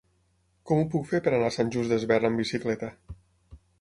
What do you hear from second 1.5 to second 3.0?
a Sant Just Desvern amb bicicleta?